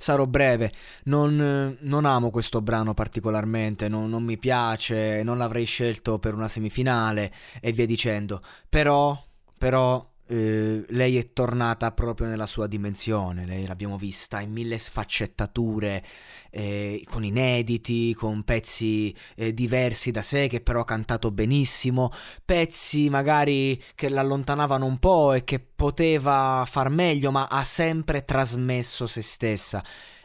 [0.00, 0.72] sarò breve,
[1.04, 6.48] non, non amo questo brano particolarmente, non, non mi piace, non l'avrei scelto per una
[6.48, 7.30] semifinale
[7.60, 9.16] e via dicendo, però,
[9.58, 16.04] però eh, lei è tornata proprio nella sua dimensione, lei l'abbiamo vista in mille sfaccettature,
[16.50, 22.12] eh, con inediti, con pezzi eh, diversi da sé che però ha cantato benissimo,
[22.44, 29.08] pezzi magari che l'allontanavano un po' e che poteva far meglio, ma ha sempre trasmesso
[29.08, 29.82] se stessa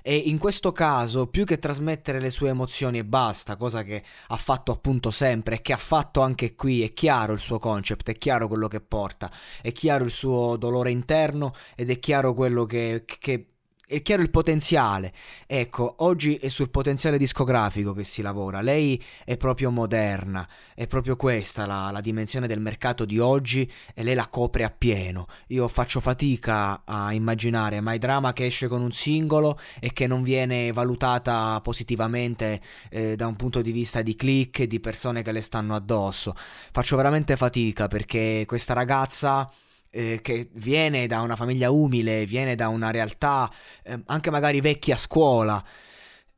[0.08, 4.38] e in questo caso più che trasmettere le sue emozioni e basta, cosa che ha
[4.38, 8.16] fatto appunto sempre e che ha fatto anche qui, è chiaro il suo concept, è
[8.16, 9.32] chiaro quello che porta,
[9.64, 13.55] è chiaro il suo dolore interno ed è chiaro quello che, che
[13.88, 15.14] è chiaro il potenziale.
[15.46, 18.62] Ecco, oggi è sul potenziale discografico che si lavora.
[18.62, 24.04] Lei è proprio moderna, è proprio questa la, la, dimensione del mercato di oggi e
[24.04, 25.28] lei la copre appieno.
[25.48, 30.24] Io faccio fatica a immaginare My Drama che esce con un singolo e che non
[30.24, 35.32] viene valutata positivamente eh, da un punto di vista di click e di persone che
[35.32, 36.34] le stanno addosso.
[36.72, 39.50] Faccio veramente fatica perché questa ragazza
[39.96, 43.50] eh, che viene da una famiglia umile, viene da una realtà
[43.82, 45.64] eh, anche magari vecchia scuola,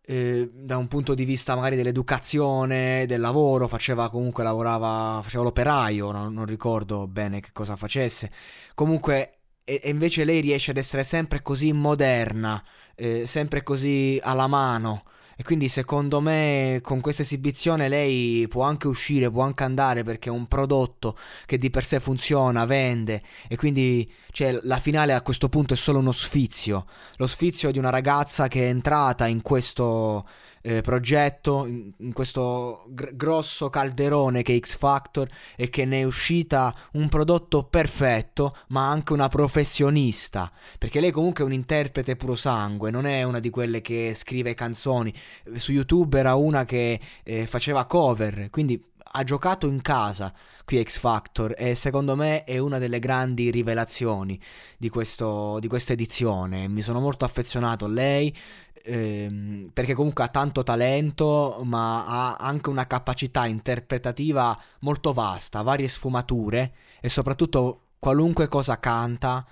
[0.05, 6.11] eh, da un punto di vista magari dell'educazione, del lavoro, faceva comunque lavorava, faceva l'operaio,
[6.11, 8.31] non, non ricordo bene che cosa facesse.
[8.75, 9.31] Comunque
[9.63, 12.63] e, invece lei riesce ad essere sempre così moderna,
[12.95, 15.01] eh, sempre così alla mano.
[15.39, 20.29] E quindi secondo me con questa esibizione lei può anche uscire, può anche andare perché
[20.29, 23.21] è un prodotto che di per sé funziona, vende.
[23.47, 27.77] E quindi cioè, la finale a questo punto è solo uno sfizio, lo sfizio di
[27.77, 30.27] una ragazza che è entrata in questo
[30.67, 36.01] eh, progetto, in, in questo gr- grosso calderone che è X Factor e che ne
[36.01, 42.17] è uscita un prodotto perfetto, ma anche una professionista, perché lei comunque è un interprete
[42.17, 45.13] puro sangue, non è una di quelle che scrive canzoni,
[45.55, 48.83] su YouTube era una che eh, faceva cover, quindi
[49.17, 50.31] ha giocato in casa
[50.63, 54.39] qui X Factor e secondo me è una delle grandi rivelazioni
[54.77, 56.67] di, questo, di questa edizione.
[56.67, 58.35] Mi sono molto affezionato a lei
[58.83, 65.87] ehm, perché comunque ha tanto talento ma ha anche una capacità interpretativa molto vasta, varie
[65.87, 69.45] sfumature e soprattutto qualunque cosa canta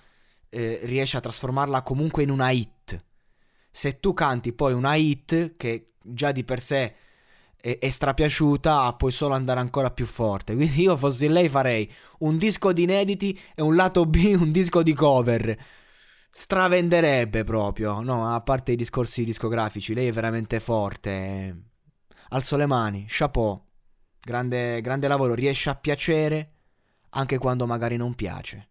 [0.49, 3.03] eh, riesce a trasformarla comunque in una hit.
[3.71, 6.95] Se tu canti poi una hit che già di per sé
[7.65, 10.53] è, è strapiaciuta, puoi solo andare ancora più forte.
[10.55, 14.83] Quindi io fossi lei farei un disco di inediti e un lato B, un disco
[14.83, 15.57] di cover.
[16.29, 18.33] Stravenderebbe proprio, no?
[18.33, 21.63] A parte i discorsi discografici, lei è veramente forte.
[22.29, 23.63] Alzo le mani, chapeau.
[24.19, 26.51] Grande, grande lavoro, riesce a piacere
[27.11, 28.69] anche quando magari non piace.